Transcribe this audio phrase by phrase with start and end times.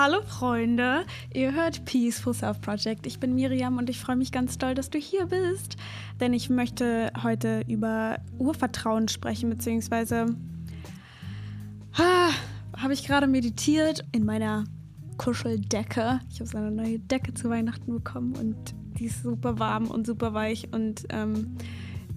[0.00, 3.04] Hallo Freunde, ihr hört Peaceful Self Project.
[3.04, 5.76] Ich bin Miriam und ich freue mich ganz doll, dass du hier bist,
[6.20, 10.36] denn ich möchte heute über Urvertrauen sprechen, beziehungsweise
[11.96, 12.30] ah,
[12.76, 14.66] habe ich gerade meditiert in meiner
[15.16, 16.20] Kuscheldecke.
[16.30, 20.06] Ich habe so eine neue Decke zu Weihnachten bekommen und die ist super warm und
[20.06, 21.56] super weich und ähm,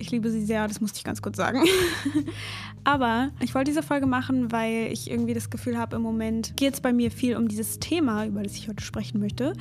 [0.01, 1.63] ich liebe sie sehr, das musste ich ganz kurz sagen.
[2.83, 6.73] Aber ich wollte diese Folge machen, weil ich irgendwie das Gefühl habe, im Moment geht
[6.73, 9.53] es bei mir viel um dieses Thema, über das ich heute sprechen möchte.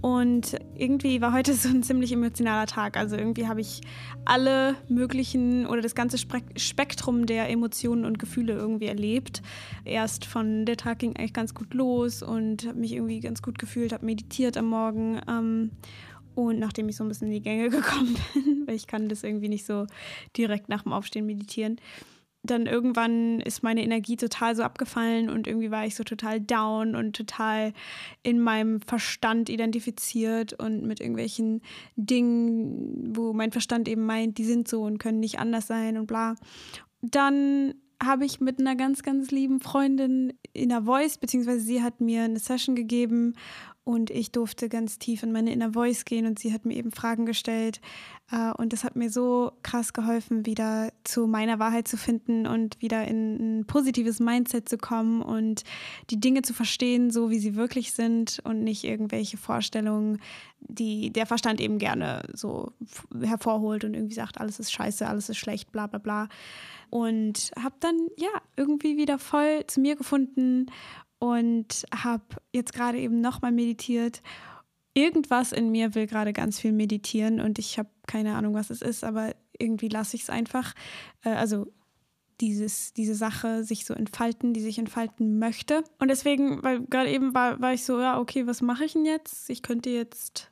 [0.00, 2.96] Und irgendwie war heute so ein ziemlich emotionaler Tag.
[2.96, 3.82] Also irgendwie habe ich
[4.24, 9.42] alle möglichen oder das ganze Spektrum der Emotionen und Gefühle irgendwie erlebt.
[9.84, 13.58] Erst von der Tag ging eigentlich ganz gut los und habe mich irgendwie ganz gut
[13.58, 15.20] gefühlt, habe meditiert am Morgen.
[15.28, 15.70] Ähm,
[16.34, 19.22] und nachdem ich so ein bisschen in die Gänge gekommen bin, weil ich kann das
[19.22, 19.86] irgendwie nicht so
[20.36, 21.78] direkt nach dem Aufstehen meditieren,
[22.44, 26.96] dann irgendwann ist meine Energie total so abgefallen und irgendwie war ich so total down
[26.96, 27.72] und total
[28.24, 31.62] in meinem Verstand identifiziert und mit irgendwelchen
[31.94, 36.06] Dingen, wo mein Verstand eben meint, die sind so und können nicht anders sein und
[36.06, 36.34] bla.
[37.00, 42.00] Dann habe ich mit einer ganz, ganz lieben Freundin in der Voice, beziehungsweise sie hat
[42.00, 43.34] mir eine Session gegeben
[43.84, 46.92] und ich durfte ganz tief in meine Inner Voice gehen und sie hat mir eben
[46.92, 47.80] Fragen gestellt.
[48.30, 52.80] Äh, und das hat mir so krass geholfen, wieder zu meiner Wahrheit zu finden und
[52.80, 55.64] wieder in ein positives Mindset zu kommen und
[56.10, 60.20] die Dinge zu verstehen, so wie sie wirklich sind und nicht irgendwelche Vorstellungen,
[60.60, 62.72] die der Verstand eben gerne so
[63.20, 66.28] hervorholt und irgendwie sagt, alles ist scheiße, alles ist schlecht, bla bla bla.
[66.88, 70.66] Und habe dann ja irgendwie wieder voll zu mir gefunden
[71.22, 74.22] und habe jetzt gerade eben nochmal meditiert.
[74.92, 78.82] Irgendwas in mir will gerade ganz viel meditieren und ich habe keine Ahnung, was es
[78.82, 80.74] ist, aber irgendwie lasse ich es einfach.
[81.22, 81.68] Äh, also
[82.40, 85.84] dieses, diese Sache sich so entfalten, die sich entfalten möchte.
[86.00, 89.04] Und deswegen, weil gerade eben war, war ich so, ja, okay, was mache ich denn
[89.04, 89.48] jetzt?
[89.48, 90.50] Ich könnte jetzt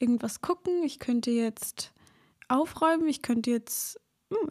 [0.00, 1.92] irgendwas gucken, ich könnte jetzt
[2.48, 3.99] aufräumen, ich könnte jetzt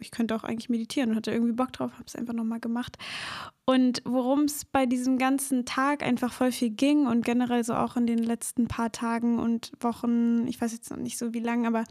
[0.00, 1.10] ich könnte auch eigentlich meditieren.
[1.10, 2.96] Und hatte irgendwie Bock drauf, habe es einfach nochmal gemacht.
[3.64, 7.96] Und worum es bei diesem ganzen Tag einfach voll viel ging und generell so auch
[7.96, 11.68] in den letzten paar Tagen und Wochen, ich weiß jetzt noch nicht so wie lange,
[11.68, 11.84] aber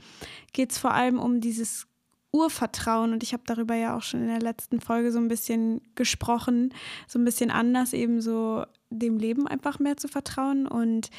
[0.54, 1.88] geht es vor allem um dieses
[2.32, 3.14] Urvertrauen.
[3.14, 6.74] Und ich habe darüber ja auch schon in der letzten Folge so ein bisschen gesprochen,
[7.08, 10.68] so ein bisschen anders eben so dem Leben einfach mehr zu vertrauen.
[10.68, 11.10] Und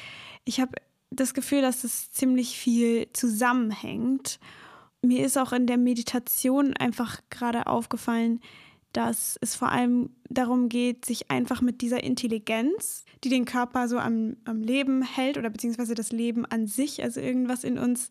[0.44, 0.72] ich habe
[1.10, 4.38] das Gefühl, dass es ziemlich viel zusammenhängt
[5.02, 8.40] mir ist auch in der Meditation einfach gerade aufgefallen,
[8.92, 13.98] dass es vor allem darum geht, sich einfach mit dieser Intelligenz, die den Körper so
[13.98, 18.10] am, am Leben hält oder beziehungsweise das Leben an sich, also irgendwas in uns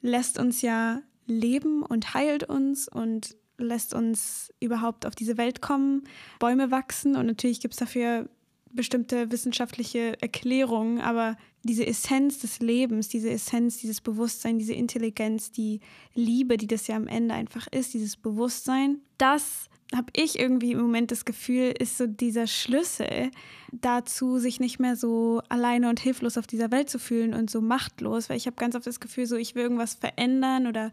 [0.00, 6.04] lässt uns ja leben und heilt uns und lässt uns überhaupt auf diese Welt kommen,
[6.38, 8.28] Bäume wachsen und natürlich gibt es dafür
[8.72, 15.80] bestimmte wissenschaftliche Erklärungen, aber diese Essenz des Lebens, diese Essenz, dieses Bewusstsein, diese Intelligenz, die
[16.14, 20.80] Liebe, die das ja am Ende einfach ist, dieses Bewusstsein, das habe ich irgendwie im
[20.80, 23.30] Moment das Gefühl, ist so dieser Schlüssel
[23.72, 27.60] dazu, sich nicht mehr so alleine und hilflos auf dieser Welt zu fühlen und so
[27.60, 30.92] machtlos, weil ich habe ganz oft das Gefühl, so ich will irgendwas verändern oder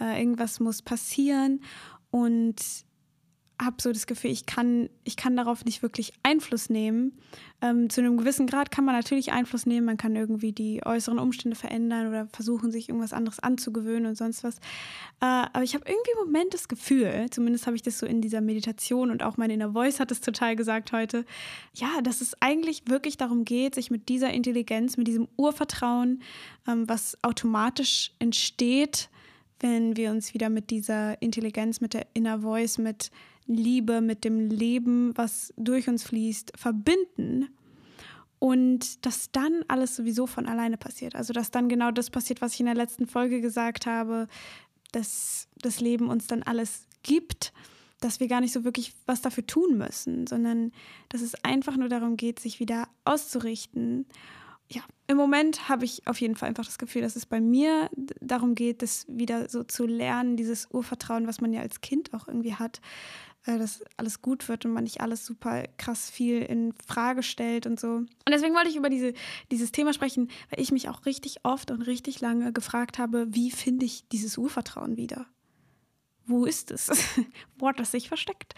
[0.00, 1.60] äh, irgendwas muss passieren.
[2.10, 2.56] Und
[3.60, 7.12] habe so das Gefühl, ich kann, ich kann darauf nicht wirklich Einfluss nehmen.
[7.60, 11.18] Ähm, zu einem gewissen Grad kann man natürlich Einfluss nehmen, man kann irgendwie die äußeren
[11.18, 14.56] Umstände verändern oder versuchen, sich irgendwas anderes anzugewöhnen und sonst was.
[15.20, 18.20] Äh, aber ich habe irgendwie im Moment das Gefühl, zumindest habe ich das so in
[18.20, 21.24] dieser Meditation und auch meine Inner Voice hat es total gesagt heute,
[21.74, 26.22] ja, dass es eigentlich wirklich darum geht, sich mit dieser Intelligenz, mit diesem Urvertrauen,
[26.66, 29.08] ähm, was automatisch entsteht,
[29.60, 33.12] wenn wir uns wieder mit dieser Intelligenz, mit der Inner Voice, mit
[33.46, 37.48] Liebe, mit dem Leben, was durch uns fließt, verbinden
[38.38, 41.14] und dass dann alles sowieso von alleine passiert.
[41.14, 44.26] Also dass dann genau das passiert, was ich in der letzten Folge gesagt habe,
[44.92, 47.52] dass das Leben uns dann alles gibt,
[48.00, 50.72] dass wir gar nicht so wirklich was dafür tun müssen, sondern
[51.08, 54.06] dass es einfach nur darum geht, sich wieder auszurichten.
[54.72, 57.90] Ja, im Moment habe ich auf jeden Fall einfach das Gefühl, dass es bei mir
[58.20, 62.26] darum geht, das wieder so zu lernen, dieses Urvertrauen, was man ja als Kind auch
[62.26, 62.80] irgendwie hat,
[63.44, 67.66] äh, dass alles gut wird und man nicht alles super krass viel in Frage stellt
[67.66, 67.88] und so.
[67.96, 69.12] Und deswegen wollte ich über diese,
[69.50, 73.50] dieses Thema sprechen, weil ich mich auch richtig oft und richtig lange gefragt habe, wie
[73.50, 75.26] finde ich dieses Urvertrauen wieder?
[76.24, 76.88] Wo ist es?
[77.58, 78.54] Wo hat das sich versteckt?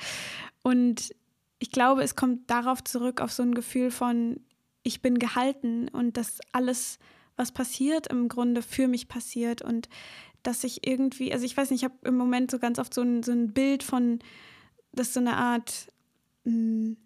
[0.63, 1.13] Und
[1.59, 4.39] ich glaube, es kommt darauf zurück, auf so ein Gefühl von,
[4.85, 7.01] ich bin gehalten und dass alles,
[7.37, 9.89] was passiert, im Grunde für mich passiert und
[10.45, 13.03] dass ich irgendwie, also ich weiß nicht, ich habe im Moment so ganz oft so
[13.03, 14.21] ein, so ein Bild von,
[14.93, 15.89] dass so eine Art
[16.45, 16.97] mh, hm,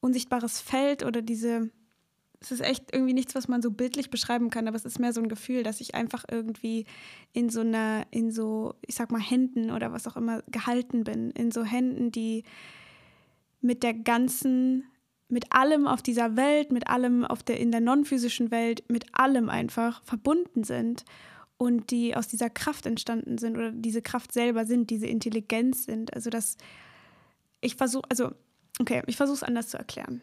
[0.00, 1.70] unsichtbares Feld oder diese,
[2.40, 5.12] es ist echt irgendwie nichts, was man so bildlich beschreiben kann, aber es ist mehr
[5.12, 6.86] so ein Gefühl, dass ich einfach irgendwie
[7.32, 11.30] in so einer, in so, ich sag mal, Händen oder was auch immer gehalten bin.
[11.30, 12.42] In so Händen, die
[13.60, 14.84] mit der ganzen,
[15.32, 19.48] mit allem auf dieser Welt, mit allem auf der, in der non-physischen Welt, mit allem
[19.48, 21.04] einfach verbunden sind
[21.56, 26.12] und die aus dieser Kraft entstanden sind oder diese Kraft selber sind, diese Intelligenz sind.
[26.12, 26.58] Also das,
[27.62, 28.32] ich versuche, also,
[28.78, 30.22] okay, ich versuche es anders zu erklären.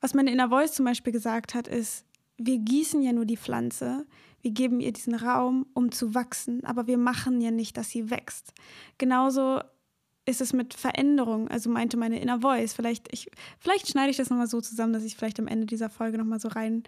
[0.00, 2.04] Was meine Inner Voice zum Beispiel gesagt hat, ist,
[2.36, 4.06] wir gießen ja nur die Pflanze,
[4.40, 8.08] wir geben ihr diesen Raum, um zu wachsen, aber wir machen ja nicht, dass sie
[8.08, 8.52] wächst.
[8.98, 9.60] Genauso
[10.28, 12.74] ist es mit Veränderung, also meinte meine Inner Voice.
[12.74, 15.88] Vielleicht, ich, vielleicht schneide ich das nochmal so zusammen, dass ich vielleicht am Ende dieser
[15.88, 16.82] Folge nochmal so rein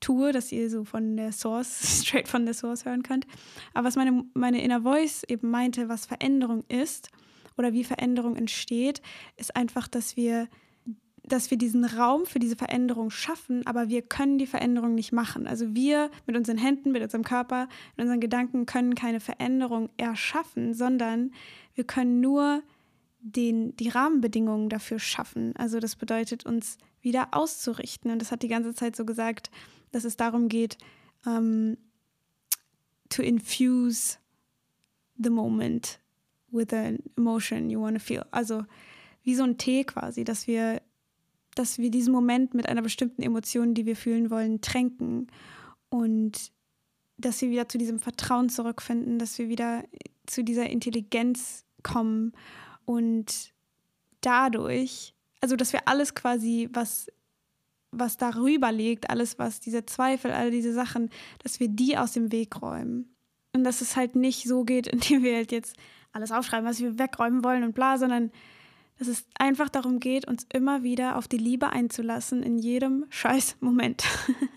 [0.00, 3.26] tue, dass ihr so von der Source, straight von der Source hören könnt.
[3.74, 7.10] Aber was meine, meine Inner Voice eben meinte, was Veränderung ist
[7.58, 9.02] oder wie Veränderung entsteht,
[9.36, 10.48] ist einfach, dass wir
[11.28, 15.48] dass wir diesen Raum für diese Veränderung schaffen, aber wir können die Veränderung nicht machen.
[15.48, 20.72] Also wir mit unseren Händen, mit unserem Körper, mit unseren Gedanken können keine Veränderung erschaffen,
[20.72, 21.32] sondern
[21.74, 22.62] wir können nur
[23.18, 25.54] den, die Rahmenbedingungen dafür schaffen.
[25.56, 28.10] Also das bedeutet, uns wieder auszurichten.
[28.10, 29.50] Und das hat die ganze Zeit so gesagt,
[29.92, 30.78] dass es darum geht,
[31.24, 31.78] um, ähm,
[33.08, 34.18] to infuse
[35.16, 36.00] the moment
[36.50, 38.24] with an emotion you want to feel.
[38.30, 38.64] Also
[39.22, 40.80] wie so ein Tee quasi, dass wir
[41.54, 45.28] dass wir diesen Moment mit einer bestimmten Emotion, die wir fühlen wollen, tränken
[45.88, 46.52] und
[47.16, 49.82] dass wir wieder zu diesem Vertrauen zurückfinden, dass wir wieder
[50.26, 52.32] zu dieser Intelligenz kommen
[52.86, 53.52] und
[54.22, 57.08] dadurch, also dass wir alles quasi, was,
[57.90, 61.10] was darüber liegt, alles, was diese Zweifel, all diese Sachen,
[61.42, 63.14] dass wir die aus dem Weg räumen.
[63.52, 65.76] Und dass es halt nicht so geht, indem wir halt jetzt
[66.12, 68.30] alles aufschreiben, was wir wegräumen wollen und bla, sondern
[68.98, 73.58] dass es einfach darum geht, uns immer wieder auf die Liebe einzulassen in jedem scheiß
[73.60, 74.04] Moment.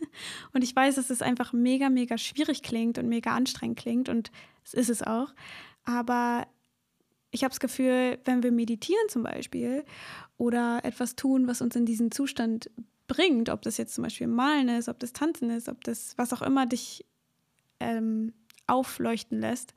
[0.53, 4.31] und ich weiß, dass es einfach mega, mega schwierig klingt und mega anstrengend klingt und
[4.63, 5.33] es ist es auch.
[5.83, 6.47] Aber
[7.31, 9.83] ich habe das Gefühl, wenn wir meditieren zum Beispiel
[10.37, 12.71] oder etwas tun, was uns in diesen Zustand
[13.07, 16.33] bringt, ob das jetzt zum Beispiel Malen ist, ob das Tanzen ist, ob das was
[16.33, 17.05] auch immer dich
[17.79, 18.33] ähm,
[18.67, 19.73] aufleuchten lässt,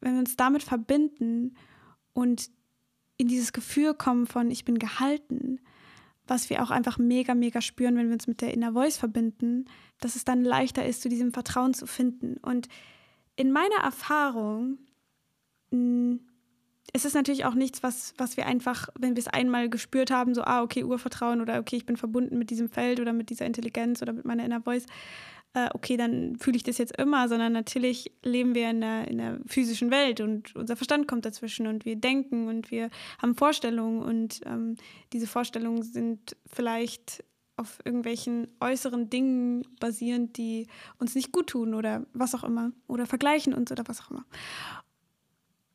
[0.00, 1.56] wenn wir uns damit verbinden
[2.12, 2.50] und
[3.18, 5.60] in dieses Gefühl kommen von, ich bin gehalten,
[6.26, 9.66] was wir auch einfach mega, mega spüren, wenn wir uns mit der Inner Voice verbinden,
[10.00, 12.36] dass es dann leichter ist, zu diesem Vertrauen zu finden.
[12.38, 12.68] Und
[13.36, 14.78] in meiner Erfahrung
[15.70, 16.18] mh,
[16.92, 20.10] mm, ist es natürlich auch nichts, was, was wir einfach, wenn wir es einmal gespürt
[20.10, 23.30] haben, so, ah, okay, Urvertrauen oder okay, ich bin verbunden mit diesem Feld oder mit
[23.30, 24.86] dieser Intelligenz oder mit meiner Inner Voice,
[25.56, 29.18] äh, okay, dann fühle ich das jetzt immer, sondern natürlich leben wir in der, in
[29.18, 32.90] der physischen Welt und unser Verstand kommt dazwischen und wir denken und wir
[33.22, 34.76] haben Vorstellungen und ähm,
[35.12, 37.24] diese Vorstellungen sind vielleicht
[37.56, 40.66] auf irgendwelchen äußeren Dingen basierend, die
[40.98, 44.26] uns nicht gut tun oder was auch immer oder vergleichen uns oder was auch immer.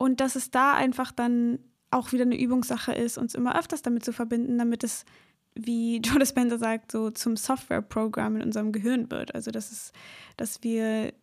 [0.02, 1.60] Und dass es da einfach dann
[1.92, 5.06] auch wieder eine Übungssache ist, uns immer öfters damit zu verbinden, damit es
[5.54, 9.36] wie Joe Dispenza sagt, so zum Softwareprogramm in unserem Gehirn wird.
[9.36, 9.94] Also das ist,
[10.38, 11.14] dass wir,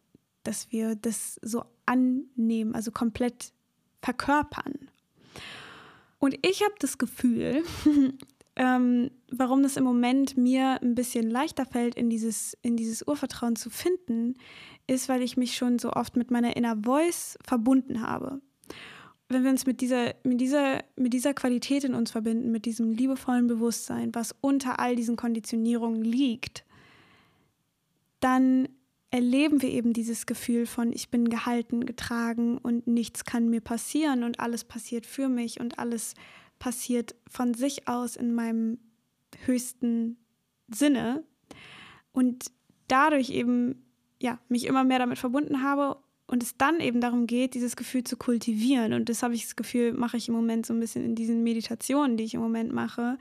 [0.45, 3.53] dass wir das so annehmen, also komplett
[4.01, 4.75] verkörpern.
[6.21, 7.65] Und ich habe das Gefühl,
[8.55, 13.56] ähm, warum das im Moment mir ein bisschen leichter fällt, in dieses, in dieses Urvertrauen
[13.56, 14.37] zu finden,
[14.87, 18.41] ist, weil ich mich schon so oft mit meiner Inner Voice verbunden habe
[19.29, 22.91] wenn wir uns mit dieser, mit, dieser, mit dieser Qualität in uns verbinden, mit diesem
[22.91, 26.65] liebevollen Bewusstsein, was unter all diesen Konditionierungen liegt,
[28.20, 28.69] dann
[29.11, 34.25] erleben wir eben dieses Gefühl von, ich bin gehalten, getragen und nichts kann mir passieren
[34.25, 36.15] und alles passiert für mich und alles
[36.58, 38.79] passiert von sich aus in meinem
[39.44, 40.19] höchsten
[40.69, 41.23] Sinne.
[42.13, 42.51] Und
[42.89, 43.87] dadurch eben,
[44.20, 48.05] ja, mich immer mehr damit verbunden habe und es dann eben darum geht, dieses Gefühl
[48.05, 48.93] zu kultivieren.
[48.93, 51.43] Und das habe ich das Gefühl, mache ich im Moment so ein bisschen in diesen
[51.43, 53.19] Meditationen, die ich im Moment mache,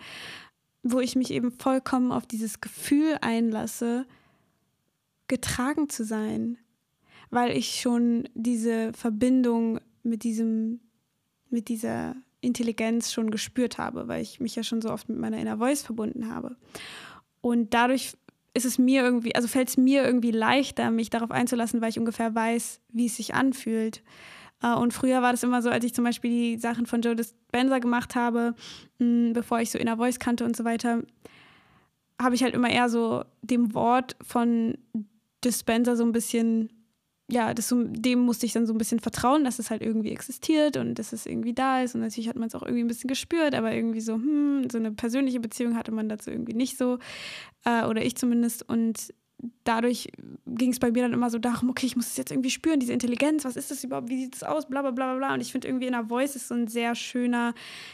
[0.84, 4.06] wo ich mich eben vollkommen auf dieses Gefühl einlasse,
[5.30, 6.58] getragen zu sein,
[7.30, 10.82] weil ich schon diese Verbindung mit diesem,
[11.50, 15.40] mit dieser Intelligenz schon gespürt habe, weil ich mich ja schon so oft mit meiner
[15.40, 16.58] Inner Voice verbunden habe.
[17.40, 18.18] Und dadurch
[18.58, 22.00] ist es mir irgendwie, also fällt es mir irgendwie leichter, mich darauf einzulassen, weil ich
[22.00, 24.04] ungefähr weiß, wie es sich anfühlt.
[24.62, 27.16] Äh, und früher war das immer so, als ich zum Beispiel die Sachen von Joe
[27.16, 28.56] Dispenza gemacht habe,
[28.98, 31.04] bevor ich so Inner Voice kannte und so weiter,
[32.22, 34.78] habe ich halt immer eher so dem Wort von
[35.44, 36.70] Dispenza so ein bisschen
[37.30, 40.78] ja, das, dem musste ich dann so ein bisschen vertrauen, dass es halt irgendwie existiert
[40.78, 41.94] und dass es irgendwie da ist.
[41.94, 44.78] Und natürlich hat man es auch irgendwie ein bisschen gespürt, aber irgendwie so, hm, so
[44.78, 47.00] eine persönliche Beziehung hatte man dazu irgendwie nicht so.
[47.66, 48.68] Äh, oder ich zumindest.
[48.70, 49.14] Und
[49.64, 50.08] dadurch
[50.46, 52.80] ging es bei mir dann immer so darum, okay, ich muss es jetzt irgendwie spüren,
[52.80, 55.34] diese Intelligenz, was ist das überhaupt, wie sieht es aus, bla bla bla bla.
[55.34, 57.54] Und ich finde irgendwie in der Voice ist so ein sehr schöner,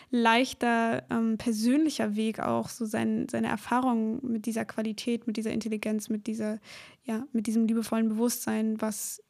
[0.10, 6.10] leichter, ähm, persönlicher Weg auch, so sein, seine Erfahrung mit dieser Qualität, mit dieser Intelligenz,
[6.10, 6.60] mit dieser,
[7.04, 9.22] ja, mit diesem liebevollen Bewusstsein, was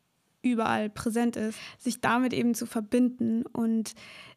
[0.44, 3.94] überall präsent ist, sich damit eben zu verbinden und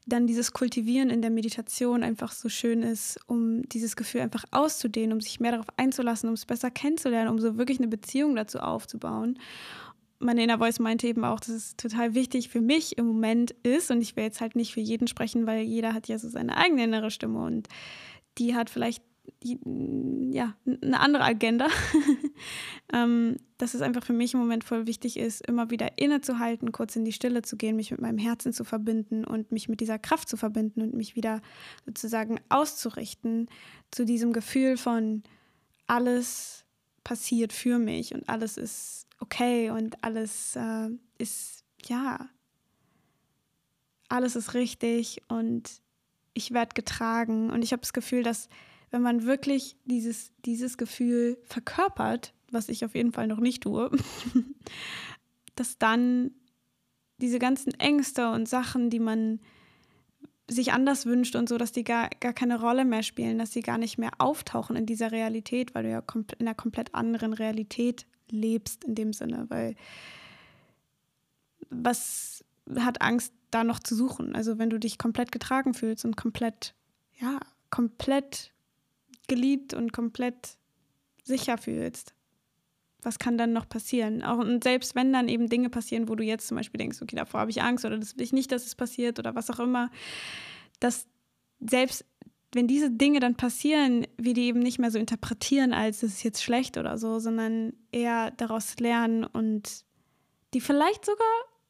[0.07, 5.13] dann dieses Kultivieren in der Meditation einfach so schön ist, um dieses Gefühl einfach auszudehnen,
[5.13, 8.61] um sich mehr darauf einzulassen, um es besser kennenzulernen, um so wirklich eine Beziehung dazu
[8.61, 9.39] aufzubauen.
[10.19, 13.91] Meine Inner Voice meinte eben auch, dass es total wichtig für mich im Moment ist
[13.91, 16.57] und ich will jetzt halt nicht für jeden sprechen, weil jeder hat ja so seine
[16.57, 17.69] eigene innere Stimme und
[18.39, 19.03] die hat vielleicht
[19.43, 21.69] ja, eine andere Agenda.
[22.93, 26.95] ähm, dass es einfach für mich im Moment voll wichtig ist, immer wieder innezuhalten, kurz
[26.97, 29.99] in die Stille zu gehen, mich mit meinem Herzen zu verbinden und mich mit dieser
[29.99, 31.41] Kraft zu verbinden und mich wieder
[31.87, 33.49] sozusagen auszurichten
[33.91, 35.23] zu diesem Gefühl von
[35.87, 36.65] alles
[37.03, 42.29] passiert für mich und alles ist okay und alles äh, ist, ja,
[44.09, 45.81] alles ist richtig und
[46.35, 48.49] ich werde getragen und ich habe das Gefühl, dass
[48.91, 53.91] wenn man wirklich dieses, dieses Gefühl verkörpert, was ich auf jeden Fall noch nicht tue,
[55.55, 56.31] dass dann
[57.19, 59.41] diese ganzen Ängste und Sachen, die man
[60.49, 63.63] sich anders wünscht und so, dass die gar, gar keine Rolle mehr spielen, dass sie
[63.63, 68.07] gar nicht mehr auftauchen in dieser Realität, weil du ja in einer komplett anderen Realität
[68.31, 69.75] lebst in dem Sinne, weil
[71.69, 72.45] was
[72.77, 74.37] hat Angst da noch zu suchen?
[74.37, 76.75] Also wenn du dich komplett getragen fühlst und komplett,
[77.19, 77.41] ja,
[77.71, 78.53] komplett
[79.27, 80.57] geliebt und komplett
[81.23, 82.15] sicher fühlst.
[83.03, 84.23] Was kann dann noch passieren?
[84.23, 87.17] Auch, und selbst wenn dann eben Dinge passieren, wo du jetzt zum Beispiel denkst, okay,
[87.17, 89.61] davor habe ich Angst oder das will ich nicht, dass es passiert oder was auch
[89.61, 89.91] immer,
[90.81, 91.07] dass
[91.61, 92.05] selbst
[92.53, 96.23] wenn diese Dinge dann passieren, wir die eben nicht mehr so interpretieren, als es ist
[96.23, 99.85] jetzt schlecht oder so, sondern eher daraus lernen und
[100.55, 101.27] die vielleicht sogar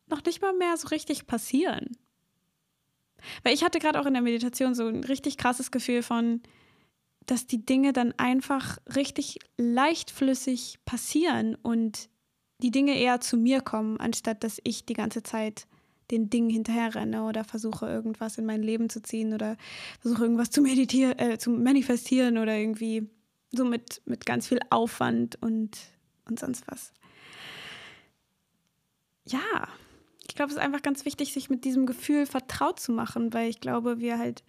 [0.09, 1.97] noch nicht mal mehr so richtig passieren.
[3.43, 6.43] Weil ich hatte gerade auch in der Meditation so ein richtig krasses Gefühl von,
[7.27, 12.09] dass die Dinge dann einfach richtig leichtflüssig passieren und
[12.59, 15.67] die Dinge eher zu mir kommen, anstatt dass ich die ganze Zeit
[16.11, 19.57] den Dingen hinterherrenne oder versuche irgendwas in mein Leben zu ziehen oder
[20.01, 23.11] versuche irgendwas zu meditieren, äh, zu manifestieren oder irgendwie
[23.51, 25.77] so mit, mit ganz viel Aufwand und,
[26.27, 26.93] und sonst was.
[29.27, 29.69] Ja,
[30.29, 33.49] ich glaube, es ist einfach ganz wichtig, sich mit diesem Gefühl vertraut zu machen, weil
[33.49, 34.45] ich glaube, wir halt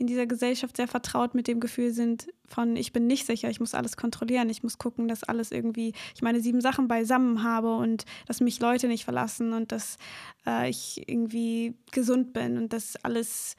[0.00, 3.60] in dieser Gesellschaft sehr vertraut mit dem Gefühl sind von, ich bin nicht sicher, ich
[3.60, 7.76] muss alles kontrollieren, ich muss gucken, dass alles irgendwie, ich meine sieben Sachen beisammen habe
[7.76, 9.98] und dass mich Leute nicht verlassen und dass
[10.46, 13.56] äh, ich irgendwie gesund bin und dass alles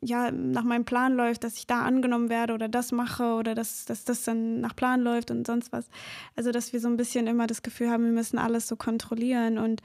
[0.00, 3.84] ja, nach meinem Plan läuft, dass ich da angenommen werde oder das mache oder dass,
[3.84, 5.88] dass das dann nach Plan läuft und sonst was.
[6.36, 9.58] Also, dass wir so ein bisschen immer das Gefühl haben, wir müssen alles so kontrollieren
[9.58, 9.82] und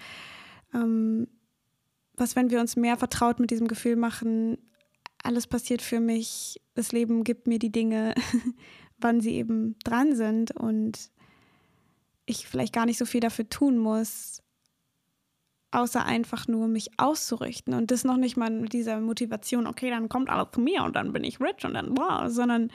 [0.72, 1.27] ähm,
[2.15, 4.60] was, wenn wir uns mehr vertraut mit diesem Gefühl machen,
[5.34, 8.13] alles passiert für mich, das Leben gibt mir die Dinge,
[9.00, 11.10] wann sie eben dran sind und
[12.28, 14.44] ich vielleicht gar nicht so viel dafür tun muss,
[15.72, 20.08] außer einfach nur mich auszurichten und das noch nicht mal mit dieser Motivation, okay, dann
[20.08, 22.72] kommt alles zu mir und dann bin ich rich und dann wow, sondern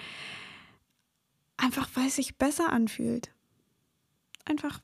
[1.56, 3.32] einfach, weil es sich besser anfühlt.
[4.44, 4.80] Einfach,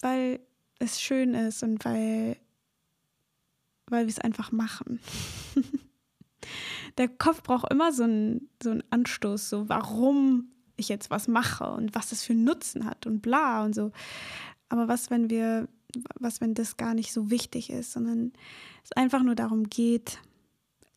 [0.00, 0.40] weil
[0.78, 2.38] es schön ist und weil,
[3.86, 4.98] weil wir es einfach machen.
[6.98, 11.70] der Kopf braucht immer so einen, so einen Anstoß, so warum ich jetzt was mache
[11.70, 13.92] und was das für Nutzen hat und bla und so.
[14.68, 15.68] Aber was, wenn wir,
[16.18, 18.32] was, wenn das gar nicht so wichtig ist, sondern
[18.84, 20.18] es einfach nur darum geht,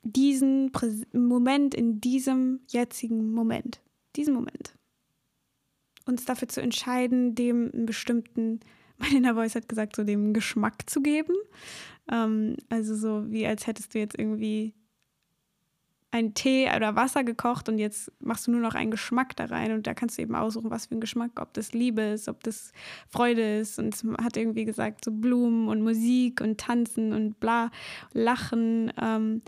[0.04, 3.82] diesen Prä Moment in diesem jetzigen Moment,
[4.16, 4.76] diesen Moment,
[6.06, 8.60] uns dafür zu entscheiden, dem einen bestimmten,
[8.98, 11.34] mein Inner Voice hat gesagt, so dem Geschmack zu geben.
[12.10, 14.74] Ähm, also so wie als hättest du jetzt irgendwie
[16.16, 19.74] einen Tee oder Wasser gekocht und jetzt machst du nur noch einen Geschmack da rein
[19.74, 22.42] und da kannst du eben aussuchen, was für ein Geschmack, ob das Liebe ist, ob
[22.44, 22.72] das
[23.10, 27.70] Freude ist und hat irgendwie gesagt, so Blumen und Musik und Tanzen und bla,
[28.14, 28.94] Lachen.
[29.02, 29.42] Ähm,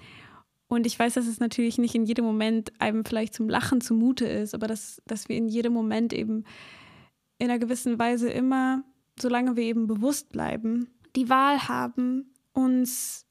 [0.68, 4.26] und ich weiß, dass es natürlich nicht in jedem Moment einem vielleicht zum Lachen zumute
[4.26, 6.44] ist, aber dass, dass wir in jedem Moment eben
[7.38, 8.84] in einer gewissen Weise immer,
[9.18, 13.27] solange wir eben bewusst bleiben, die Wahl haben, uns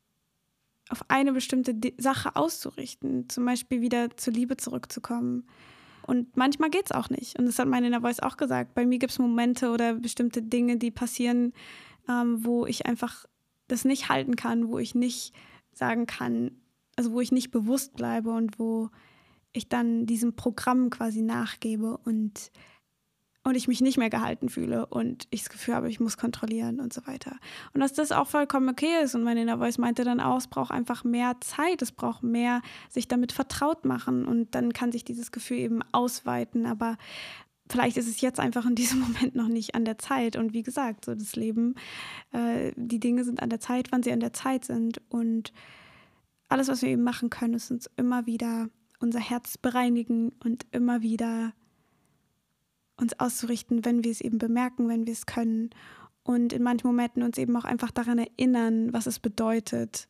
[0.89, 5.47] auf eine bestimmte Sache auszurichten, zum Beispiel wieder zur Liebe zurückzukommen.
[6.07, 7.39] Und manchmal geht es auch nicht.
[7.39, 8.75] Und das hat meine Inner Voice auch gesagt.
[8.75, 11.53] Bei mir gibt es Momente oder bestimmte Dinge, die passieren,
[12.09, 13.27] ähm, wo ich einfach
[13.67, 15.35] das nicht halten kann, wo ich nicht
[15.73, 16.53] sagen kann,
[16.95, 18.91] also wo ich nicht bewusst bleibe und wo
[19.53, 22.53] ich dann diesem Programm quasi nachgebe und
[23.47, 26.81] und ich mich nicht mehr gehalten fühle und ich das Gefühl habe, ich muss kontrollieren
[26.81, 27.37] und so weiter.
[27.73, 29.15] Und dass das auch vollkommen okay ist.
[29.15, 32.61] Und meine Inner Voice meinte dann auch, es braucht einfach mehr Zeit, es braucht mehr
[32.89, 36.67] sich damit vertraut machen und dann kann sich dieses Gefühl eben ausweiten.
[36.67, 36.97] Aber
[37.71, 40.35] vielleicht ist es jetzt einfach in diesem Moment noch nicht an der Zeit.
[40.35, 41.77] Und wie gesagt, so das Leben,
[42.33, 45.01] äh, die Dinge sind an der Zeit, wann sie an der Zeit sind.
[45.09, 45.53] Und
[46.49, 51.01] alles, was wir eben machen können, ist uns immer wieder unser Herz bereinigen und immer
[51.03, 51.53] wieder
[53.01, 55.71] uns auszurichten, wenn wir es eben bemerken, wenn wir es können.
[56.23, 60.09] Und in manchen Momenten uns eben auch einfach daran erinnern, was es bedeutet.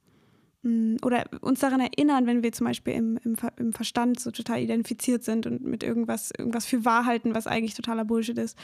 [0.62, 4.60] Mm, oder uns daran erinnern, wenn wir zum Beispiel im, im, im Verstand so total
[4.60, 8.58] identifiziert sind und mit irgendwas, irgendwas für wahr halten, was eigentlich totaler Bullshit ist.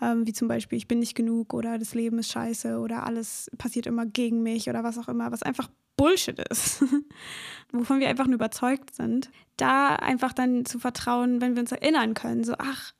[0.00, 3.50] Ähm, wie zum Beispiel, ich bin nicht genug oder das Leben ist scheiße oder alles
[3.58, 6.82] passiert immer gegen mich oder was auch immer, was einfach Bullshit ist,
[7.72, 12.14] wovon wir einfach nur überzeugt sind, da einfach dann zu vertrauen, wenn wir uns erinnern
[12.14, 12.94] können, so, ach,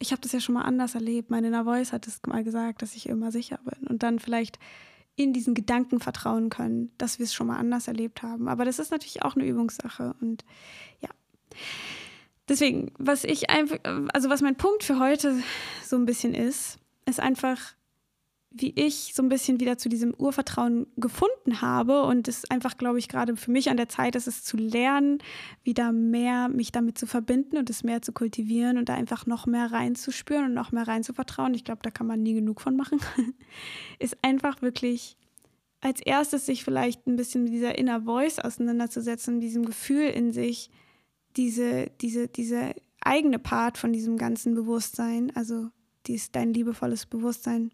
[0.00, 1.30] ich habe das ja schon mal anders erlebt.
[1.30, 3.86] Meine Inner Voice hat es mal gesagt, dass ich immer sicher bin.
[3.86, 4.58] Und dann vielleicht
[5.14, 8.48] in diesen Gedanken vertrauen können, dass wir es schon mal anders erlebt haben.
[8.48, 10.14] Aber das ist natürlich auch eine Übungssache.
[10.22, 10.44] Und
[11.00, 11.10] ja.
[12.48, 13.78] Deswegen, was ich einfach,
[14.14, 15.38] also was mein Punkt für heute
[15.84, 17.60] so ein bisschen ist, ist einfach,
[18.52, 22.02] wie ich so ein bisschen wieder zu diesem Urvertrauen gefunden habe.
[22.02, 25.18] Und es einfach, glaube ich, gerade für mich an der Zeit, ist es zu lernen,
[25.62, 29.46] wieder mehr mich damit zu verbinden und es mehr zu kultivieren und da einfach noch
[29.46, 31.54] mehr reinzuspüren und noch mehr reinzuvertrauen.
[31.54, 33.00] Ich glaube, da kann man nie genug von machen.
[34.00, 35.16] ist einfach wirklich
[35.80, 40.70] als erstes sich vielleicht ein bisschen mit dieser Inner Voice auseinanderzusetzen, diesem Gefühl in sich,
[41.36, 45.68] diese, diese, diese eigene Part von diesem ganzen Bewusstsein, also
[46.06, 47.70] dies, dein liebevolles Bewusstsein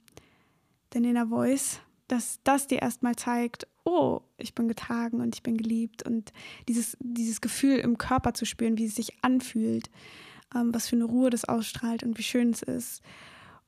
[0.90, 5.56] dein Inner Voice, dass das dir erstmal zeigt, oh, ich bin getragen und ich bin
[5.56, 6.32] geliebt und
[6.68, 9.90] dieses, dieses Gefühl im Körper zu spüren, wie es sich anfühlt,
[10.54, 13.02] ähm, was für eine Ruhe das ausstrahlt und wie schön es ist.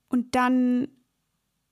[0.08, 0.88] Und dann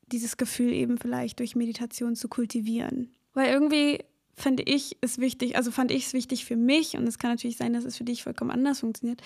[0.07, 3.11] dieses Gefühl eben vielleicht durch Meditation zu kultivieren.
[3.35, 4.05] Weil irgendwie
[4.37, 7.57] finde ich es wichtig, also fand ich es wichtig für mich und es kann natürlich
[7.57, 9.23] sein, dass es für dich vollkommen anders funktioniert,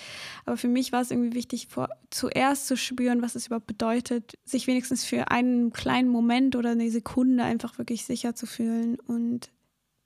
[0.46, 4.38] aber für mich war es irgendwie wichtig, vor, zuerst zu spüren, was es überhaupt bedeutet,
[4.44, 9.51] sich wenigstens für einen kleinen Moment oder eine Sekunde einfach wirklich sicher zu fühlen und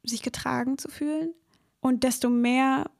[0.02, 1.34] sich getragen zu fühlen.
[1.80, 2.90] Und desto mehr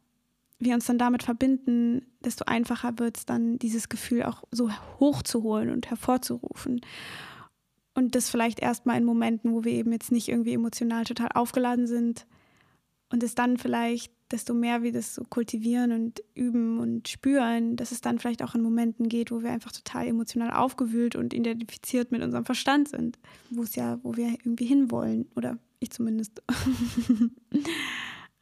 [0.59, 5.71] wir uns dann damit verbinden, desto einfacher wird es dann, dieses Gefühl auch so hochzuholen
[5.71, 6.81] und hervorzurufen.
[7.95, 11.87] Und das vielleicht erstmal in Momenten, wo wir eben jetzt nicht irgendwie emotional total aufgeladen
[11.87, 12.27] sind.
[13.11, 17.93] Und es dann vielleicht, desto mehr wir das so kultivieren und üben und spüren, dass
[17.93, 22.11] es dann vielleicht auch in Momenten geht, wo wir einfach total emotional aufgewühlt und identifiziert
[22.11, 23.19] mit unserem Verstand sind.
[23.51, 25.29] Wo es ja, wo wir irgendwie hinwollen.
[25.37, 26.43] Oder ich zumindest.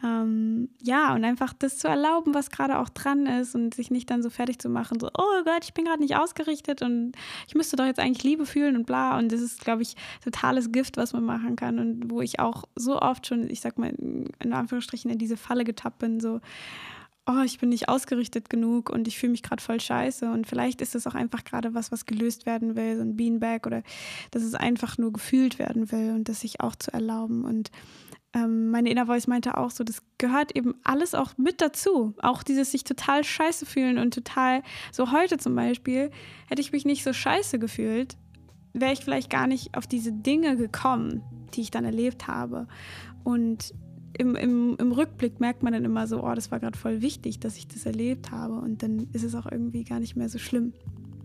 [0.04, 4.10] Ähm, ja, und einfach das zu erlauben, was gerade auch dran ist und sich nicht
[4.10, 7.12] dann so fertig zu machen, so, oh Gott, ich bin gerade nicht ausgerichtet und
[7.46, 9.16] ich müsste doch jetzt eigentlich Liebe fühlen und bla.
[9.18, 12.64] Und das ist, glaube ich, totales Gift, was man machen kann und wo ich auch
[12.74, 16.40] so oft schon, ich sag mal, in Anführungsstrichen in diese Falle getappt bin, so,
[17.26, 20.30] oh, ich bin nicht ausgerichtet genug und ich fühle mich gerade voll scheiße.
[20.30, 23.66] Und vielleicht ist es auch einfach gerade was, was gelöst werden will, so ein Beanbag
[23.66, 23.82] oder
[24.32, 27.44] dass es einfach nur gefühlt werden will und das sich auch zu erlauben.
[27.44, 27.70] Und
[28.34, 32.14] ähm, meine Inner Voice meinte auch so, das gehört eben alles auch mit dazu.
[32.22, 36.10] Auch dieses sich total scheiße fühlen und total, so heute zum Beispiel,
[36.48, 38.16] hätte ich mich nicht so scheiße gefühlt,
[38.72, 41.22] wäre ich vielleicht gar nicht auf diese Dinge gekommen,
[41.54, 42.68] die ich dann erlebt habe.
[43.22, 43.74] Und
[44.16, 47.40] im, im, im Rückblick merkt man dann immer so, oh, das war gerade voll wichtig,
[47.40, 48.54] dass ich das erlebt habe.
[48.54, 50.72] Und dann ist es auch irgendwie gar nicht mehr so schlimm.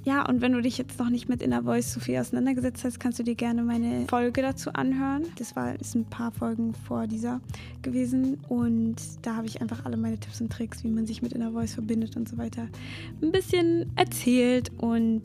[0.08, 2.98] Ja, und wenn du dich jetzt noch nicht mit Inner Voice so viel auseinandergesetzt hast,
[2.98, 5.26] kannst du dir gerne meine Folge dazu anhören.
[5.38, 7.42] Das war ist ein paar Folgen vor dieser
[7.82, 11.34] gewesen und da habe ich einfach alle meine Tipps und Tricks, wie man sich mit
[11.34, 12.70] Inner Voice verbindet und so weiter,
[13.22, 15.24] ein bisschen erzählt und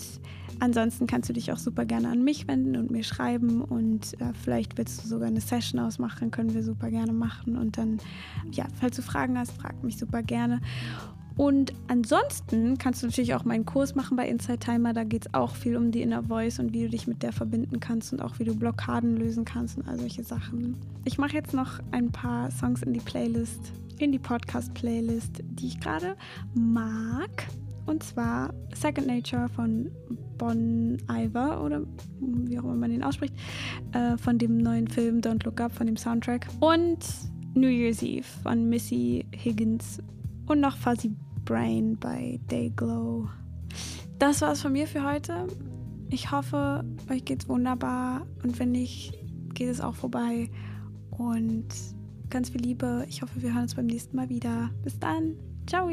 [0.59, 4.33] ansonsten kannst du dich auch super gerne an mich wenden und mir schreiben und äh,
[4.43, 7.99] vielleicht willst du sogar eine Session ausmachen, können wir super gerne machen und dann
[8.51, 10.61] ja, falls du Fragen hast, frag mich super gerne.
[11.37, 14.93] Und ansonsten kannst du natürlich auch meinen Kurs machen bei Inside Timer.
[14.93, 17.33] Da geht es auch viel um die Inner Voice und wie du dich mit der
[17.33, 20.77] verbinden kannst und auch wie du Blockaden lösen kannst und all solche Sachen.
[21.05, 25.81] Ich mache jetzt noch ein paar Songs in die Playlist, in die Podcast-Playlist, die ich
[25.81, 26.17] gerade
[26.55, 27.47] mag.
[27.87, 29.91] Und zwar Second Nature von
[30.39, 31.83] Bon Iver oder
[32.21, 33.35] wie auch immer man ihn ausspricht,
[33.93, 36.47] äh, von dem neuen Film Don't Look Up, von dem Soundtrack.
[36.61, 36.99] Und
[37.55, 40.01] New Year's Eve von Missy Higgins
[40.53, 43.29] und noch Fuzzy Brain bei Dayglow.
[44.19, 45.47] Das war's von mir für heute.
[46.11, 49.15] ich hoffe, euch geht's wunderbar und wenn nicht,
[49.55, 50.51] geht es auch vorbei.
[51.11, 51.69] Und
[52.29, 53.07] ganz viel Liebe.
[53.09, 54.71] Ich hoffe, wir hören uns beim nächsten Mal wieder.
[54.83, 55.37] Bis dann.
[55.67, 55.89] Ciao.